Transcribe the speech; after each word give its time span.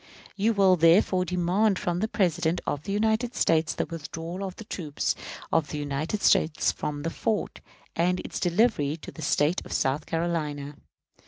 You 0.35 0.53
will, 0.53 0.77
therefore, 0.77 1.25
demand 1.25 1.77
from 1.77 1.99
the 1.99 2.07
President 2.07 2.59
of 2.65 2.85
the 2.85 2.91
United 2.91 3.35
States 3.35 3.75
the 3.75 3.85
withdrawal 3.85 4.43
of 4.43 4.55
the 4.55 4.63
troops 4.63 5.13
of 5.51 5.67
the 5.69 5.77
United 5.77 6.23
States 6.23 6.71
from 6.71 7.03
that 7.03 7.11
fort, 7.11 7.61
and 7.95 8.19
its 8.21 8.39
delivery 8.39 8.97
to 8.97 9.11
the 9.11 9.21
State 9.21 9.63
of 9.63 9.71
South 9.71 10.07
Carolina. 10.07 10.75